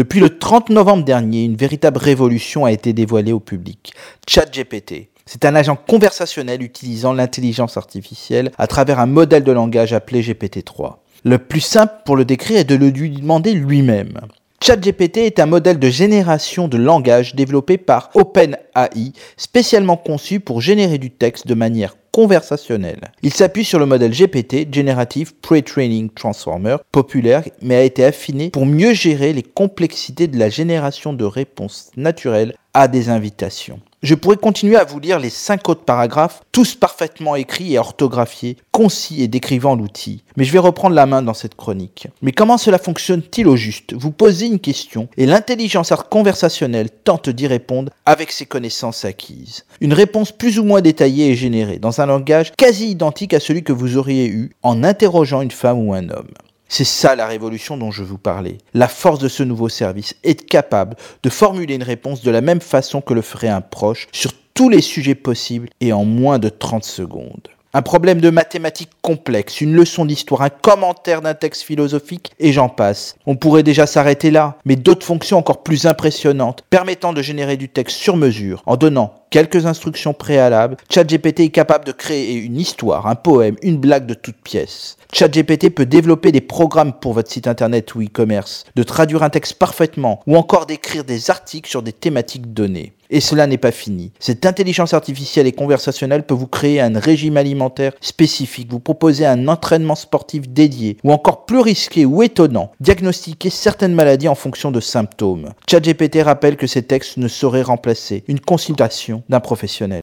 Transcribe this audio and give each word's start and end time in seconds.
Depuis 0.00 0.20
le 0.20 0.38
30 0.38 0.70
novembre 0.70 1.04
dernier, 1.04 1.44
une 1.44 1.56
véritable 1.56 1.98
révolution 1.98 2.64
a 2.64 2.72
été 2.72 2.94
dévoilée 2.94 3.34
au 3.34 3.38
public. 3.38 3.92
ChatGPT. 4.26 5.10
C'est 5.26 5.44
un 5.44 5.54
agent 5.54 5.76
conversationnel 5.76 6.62
utilisant 6.62 7.12
l'intelligence 7.12 7.76
artificielle 7.76 8.50
à 8.56 8.66
travers 8.66 8.98
un 8.98 9.04
modèle 9.04 9.44
de 9.44 9.52
langage 9.52 9.92
appelé 9.92 10.22
GPT-3. 10.22 10.94
Le 11.24 11.36
plus 11.36 11.60
simple 11.60 11.92
pour 12.06 12.16
le 12.16 12.24
décrire 12.24 12.60
est 12.60 12.64
de 12.64 12.76
le 12.76 12.88
lui 12.88 13.10
demander 13.10 13.52
lui-même. 13.52 14.18
ChatGPT 14.64 15.18
est 15.18 15.38
un 15.38 15.44
modèle 15.44 15.78
de 15.78 15.90
génération 15.90 16.66
de 16.66 16.78
langage 16.78 17.34
développé 17.34 17.76
par 17.76 18.08
OpenAI, 18.14 19.12
spécialement 19.36 19.98
conçu 19.98 20.40
pour 20.40 20.62
générer 20.62 20.96
du 20.96 21.10
texte 21.10 21.46
de 21.46 21.52
manière 21.54 21.94
conversationnelle. 22.12 23.12
Il 23.22 23.32
s'appuie 23.32 23.64
sur 23.64 23.78
le 23.78 23.86
modèle 23.86 24.12
GPT, 24.12 24.72
Generative 24.72 25.34
Pre-Training 25.42 26.10
Transformer, 26.10 26.76
populaire, 26.92 27.44
mais 27.62 27.76
a 27.76 27.82
été 27.82 28.04
affiné 28.04 28.50
pour 28.50 28.66
mieux 28.66 28.94
gérer 28.94 29.32
les 29.32 29.42
complexités 29.42 30.26
de 30.26 30.38
la 30.38 30.50
génération 30.50 31.12
de 31.12 31.24
réponses 31.24 31.90
naturelles 31.96 32.54
à 32.74 32.88
des 32.88 33.08
invitations. 33.08 33.80
Je 34.02 34.14
pourrais 34.14 34.38
continuer 34.38 34.76
à 34.76 34.84
vous 34.84 34.98
lire 34.98 35.18
les 35.18 35.28
cinq 35.28 35.68
autres 35.68 35.84
paragraphes, 35.84 36.40
tous 36.52 36.74
parfaitement 36.74 37.36
écrits 37.36 37.74
et 37.74 37.78
orthographiés, 37.78 38.56
concis 38.72 39.22
et 39.22 39.28
décrivant 39.28 39.76
l'outil. 39.76 40.24
Mais 40.38 40.44
je 40.44 40.52
vais 40.52 40.58
reprendre 40.58 40.94
la 40.94 41.04
main 41.04 41.20
dans 41.20 41.34
cette 41.34 41.54
chronique. 41.54 42.08
Mais 42.22 42.32
comment 42.32 42.56
cela 42.56 42.78
fonctionne-t-il 42.78 43.46
au 43.46 43.56
juste? 43.56 43.92
Vous 43.92 44.10
posez 44.10 44.46
une 44.46 44.58
question 44.58 45.08
et 45.18 45.26
l'intelligence 45.26 45.92
conversationnelle 46.08 46.88
tente 46.88 47.28
d'y 47.28 47.46
répondre 47.46 47.92
avec 48.06 48.32
ses 48.32 48.46
connaissances 48.46 49.04
acquises. 49.04 49.66
Une 49.82 49.92
réponse 49.92 50.32
plus 50.32 50.58
ou 50.58 50.64
moins 50.64 50.80
détaillée 50.80 51.32
est 51.32 51.36
générée 51.36 51.78
dans 51.78 52.00
un 52.00 52.06
langage 52.06 52.52
quasi 52.56 52.88
identique 52.88 53.34
à 53.34 53.40
celui 53.40 53.62
que 53.62 53.74
vous 53.74 53.98
auriez 53.98 54.28
eu 54.28 54.52
en 54.62 54.82
interrogeant 54.82 55.42
une 55.42 55.50
femme 55.50 55.86
ou 55.86 55.92
un 55.92 56.08
homme. 56.08 56.32
C'est 56.72 56.84
ça 56.84 57.16
la 57.16 57.26
révolution 57.26 57.76
dont 57.76 57.90
je 57.90 58.04
vous 58.04 58.16
parlais. 58.16 58.58
La 58.74 58.86
force 58.86 59.18
de 59.18 59.26
ce 59.26 59.42
nouveau 59.42 59.68
service 59.68 60.14
est 60.22 60.46
capable 60.48 60.96
de 61.24 61.28
formuler 61.28 61.74
une 61.74 61.82
réponse 61.82 62.22
de 62.22 62.30
la 62.30 62.42
même 62.42 62.60
façon 62.60 63.00
que 63.00 63.12
le 63.12 63.22
ferait 63.22 63.48
un 63.48 63.60
proche 63.60 64.06
sur 64.12 64.30
tous 64.54 64.68
les 64.68 64.80
sujets 64.80 65.16
possibles 65.16 65.68
et 65.80 65.92
en 65.92 66.04
moins 66.04 66.38
de 66.38 66.48
30 66.48 66.84
secondes. 66.84 67.48
Un 67.74 67.82
problème 67.82 68.20
de 68.20 68.30
mathématiques 68.30 68.90
complexe, 69.02 69.60
une 69.60 69.74
leçon 69.74 70.04
d'histoire, 70.04 70.42
un 70.42 70.48
commentaire 70.48 71.22
d'un 71.22 71.34
texte 71.34 71.62
philosophique, 71.62 72.30
et 72.38 72.52
j'en 72.52 72.68
passe. 72.68 73.16
On 73.26 73.36
pourrait 73.36 73.62
déjà 73.64 73.86
s'arrêter 73.86 74.30
là, 74.30 74.56
mais 74.64 74.76
d'autres 74.76 75.06
fonctions 75.06 75.38
encore 75.38 75.64
plus 75.64 75.86
impressionnantes, 75.86 76.64
permettant 76.70 77.12
de 77.12 77.22
générer 77.22 77.56
du 77.56 77.68
texte 77.68 77.96
sur 77.96 78.16
mesure, 78.16 78.62
en 78.66 78.76
donnant 78.76 79.14
quelques 79.30 79.66
instructions 79.66 80.14
préalables, 80.14 80.76
ChatGPT 80.92 81.40
est 81.40 81.50
capable 81.50 81.84
de 81.84 81.92
créer 81.92 82.34
une 82.34 82.58
histoire, 82.58 83.06
un 83.06 83.14
poème, 83.14 83.56
une 83.62 83.78
blague 83.78 84.06
de 84.06 84.14
toute 84.14 84.40
pièce. 84.42 84.96
ChatGPT 85.12 85.70
peut 85.70 85.86
développer 85.86 86.32
des 86.32 86.40
programmes 86.40 86.92
pour 86.92 87.12
votre 87.12 87.30
site 87.30 87.48
internet 87.48 87.94
ou 87.94 88.02
e-commerce, 88.02 88.64
de 88.76 88.82
traduire 88.82 89.22
un 89.22 89.30
texte 89.30 89.54
parfaitement, 89.54 90.20
ou 90.26 90.36
encore 90.36 90.66
d'écrire 90.66 91.04
des 91.04 91.30
articles 91.30 91.68
sur 91.68 91.82
des 91.82 91.92
thématiques 91.92 92.52
données. 92.52 92.92
Et 93.10 93.20
cela 93.20 93.48
n'est 93.48 93.58
pas 93.58 93.72
fini. 93.72 94.12
Cette 94.20 94.46
intelligence 94.46 94.94
artificielle 94.94 95.48
et 95.48 95.52
conversationnelle 95.52 96.24
peut 96.24 96.34
vous 96.34 96.46
créer 96.46 96.80
un 96.80 96.96
régime 96.96 97.36
alimentaire 97.36 97.92
spécifique, 98.00 98.70
vous 98.70 98.78
proposer 98.78 99.26
un 99.26 99.48
entraînement 99.48 99.96
sportif 99.96 100.48
dédié, 100.48 100.96
ou 101.02 101.12
encore 101.12 101.44
plus 101.44 101.58
risqué 101.58 102.04
ou 102.04 102.22
étonnant, 102.22 102.70
diagnostiquer 102.78 103.50
certaines 103.50 103.94
maladies 103.94 104.28
en 104.28 104.36
fonction 104.36 104.70
de 104.70 104.80
symptômes. 104.80 105.50
ChatGPT 105.68 106.22
rappelle 106.22 106.56
que 106.56 106.68
ces 106.68 106.84
textes 106.84 107.16
ne 107.16 107.26
sauraient 107.26 107.62
remplacer 107.62 108.22
une 108.28 108.40
consultation 108.40 109.24
d'un 109.28 109.40
professionnel. 109.40 110.02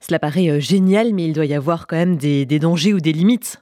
Cela 0.00 0.18
paraît 0.18 0.48
euh, 0.48 0.60
génial, 0.60 1.12
mais 1.12 1.26
il 1.26 1.34
doit 1.34 1.44
y 1.44 1.52
avoir 1.52 1.86
quand 1.86 1.96
même 1.96 2.16
des, 2.16 2.46
des 2.46 2.58
dangers 2.58 2.94
ou 2.94 3.00
des 3.00 3.12
limites. 3.12 3.60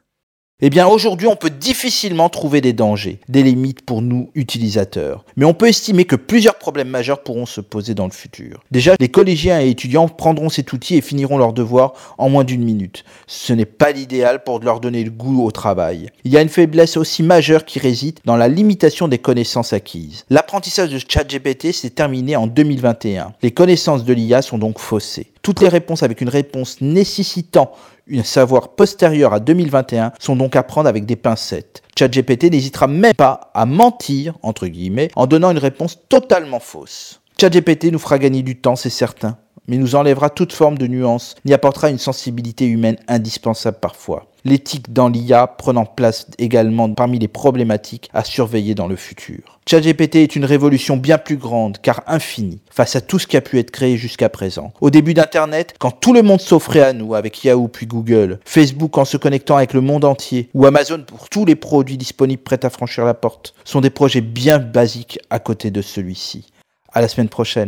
Eh 0.60 0.70
bien 0.70 0.88
aujourd'hui 0.88 1.28
on 1.28 1.36
peut 1.36 1.50
difficilement 1.50 2.28
trouver 2.28 2.60
des 2.60 2.72
dangers, 2.72 3.20
des 3.28 3.44
limites 3.44 3.82
pour 3.82 4.02
nous 4.02 4.28
utilisateurs. 4.34 5.24
Mais 5.36 5.44
on 5.44 5.54
peut 5.54 5.68
estimer 5.68 6.04
que 6.04 6.16
plusieurs 6.16 6.56
problèmes 6.56 6.88
majeurs 6.88 7.22
pourront 7.22 7.46
se 7.46 7.60
poser 7.60 7.94
dans 7.94 8.06
le 8.06 8.10
futur. 8.10 8.64
Déjà, 8.72 8.96
les 8.98 9.08
collégiens 9.08 9.60
et 9.60 9.68
étudiants 9.68 10.08
prendront 10.08 10.48
cet 10.48 10.72
outil 10.72 10.96
et 10.96 11.00
finiront 11.00 11.38
leurs 11.38 11.52
devoirs 11.52 11.92
en 12.18 12.28
moins 12.28 12.42
d'une 12.42 12.64
minute. 12.64 13.04
Ce 13.28 13.52
n'est 13.52 13.66
pas 13.66 13.92
l'idéal 13.92 14.42
pour 14.42 14.58
leur 14.58 14.80
donner 14.80 15.04
le 15.04 15.12
goût 15.12 15.44
au 15.44 15.52
travail. 15.52 16.10
Il 16.24 16.32
y 16.32 16.36
a 16.36 16.42
une 16.42 16.48
faiblesse 16.48 16.96
aussi 16.96 17.22
majeure 17.22 17.64
qui 17.64 17.78
réside 17.78 18.18
dans 18.24 18.36
la 18.36 18.48
limitation 18.48 19.06
des 19.06 19.18
connaissances 19.18 19.72
acquises. 19.72 20.24
L'apprentissage 20.28 20.90
de 20.90 20.98
ChatGPT 20.98 21.70
s'est 21.70 21.90
terminé 21.90 22.34
en 22.34 22.48
2021. 22.48 23.32
Les 23.42 23.52
connaissances 23.52 24.04
de 24.04 24.12
l'IA 24.12 24.42
sont 24.42 24.58
donc 24.58 24.80
faussées. 24.80 25.28
Toutes 25.48 25.62
les 25.62 25.68
réponses 25.70 26.02
avec 26.02 26.20
une 26.20 26.28
réponse 26.28 26.82
nécessitant 26.82 27.72
un 28.12 28.22
savoir 28.22 28.68
postérieur 28.68 29.32
à 29.32 29.40
2021 29.40 30.12
sont 30.18 30.36
donc 30.36 30.56
à 30.56 30.62
prendre 30.62 30.90
avec 30.90 31.06
des 31.06 31.16
pincettes. 31.16 31.82
ChatGPT 31.98 32.50
n'hésitera 32.50 32.86
même 32.86 33.14
pas 33.14 33.50
à 33.54 33.64
mentir, 33.64 34.34
entre 34.42 34.66
guillemets, 34.66 35.08
en 35.16 35.26
donnant 35.26 35.50
une 35.50 35.56
réponse 35.56 36.00
totalement 36.10 36.60
fausse. 36.60 37.22
ChatGPT 37.40 37.84
nous 37.84 37.98
fera 37.98 38.18
gagner 38.18 38.42
du 38.42 38.60
temps, 38.60 38.76
c'est 38.76 38.90
certain, 38.90 39.38
mais 39.68 39.78
nous 39.78 39.94
enlèvera 39.94 40.28
toute 40.28 40.52
forme 40.52 40.76
de 40.76 40.86
nuance, 40.86 41.34
n'y 41.46 41.54
apportera 41.54 41.88
une 41.88 41.96
sensibilité 41.96 42.66
humaine 42.66 42.98
indispensable 43.08 43.78
parfois 43.80 44.26
l'éthique 44.44 44.92
dans 44.92 45.08
l'IA 45.08 45.46
prenant 45.46 45.84
place 45.84 46.26
également 46.38 46.92
parmi 46.92 47.18
les 47.18 47.28
problématiques 47.28 48.08
à 48.12 48.24
surveiller 48.24 48.74
dans 48.74 48.86
le 48.86 48.96
futur. 48.96 49.58
ChatGPT 49.68 50.16
est 50.16 50.36
une 50.36 50.46
révolution 50.46 50.96
bien 50.96 51.18
plus 51.18 51.36
grande, 51.36 51.78
car 51.82 52.02
infinie, 52.06 52.60
face 52.70 52.96
à 52.96 53.00
tout 53.00 53.18
ce 53.18 53.26
qui 53.26 53.36
a 53.36 53.42
pu 53.42 53.58
être 53.58 53.70
créé 53.70 53.96
jusqu'à 53.98 54.30
présent. 54.30 54.72
Au 54.80 54.88
début 54.88 55.12
d'Internet, 55.12 55.74
quand 55.78 55.90
tout 55.90 56.14
le 56.14 56.22
monde 56.22 56.40
s'offrait 56.40 56.80
à 56.80 56.94
nous 56.94 57.14
avec 57.14 57.44
Yahoo 57.44 57.68
puis 57.68 57.86
Google, 57.86 58.40
Facebook 58.44 58.96
en 58.96 59.04
se 59.04 59.18
connectant 59.18 59.56
avec 59.56 59.74
le 59.74 59.82
monde 59.82 60.04
entier, 60.04 60.48
ou 60.54 60.64
Amazon 60.64 61.04
pour 61.06 61.28
tous 61.28 61.44
les 61.44 61.56
produits 61.56 61.98
disponibles 61.98 62.42
prêts 62.42 62.64
à 62.64 62.70
franchir 62.70 63.04
la 63.04 63.14
porte, 63.14 63.54
sont 63.64 63.82
des 63.82 63.90
projets 63.90 64.22
bien 64.22 64.58
basiques 64.58 65.18
à 65.28 65.38
côté 65.38 65.70
de 65.70 65.82
celui-ci. 65.82 66.46
À 66.94 67.02
la 67.02 67.08
semaine 67.08 67.28
prochaine. 67.28 67.66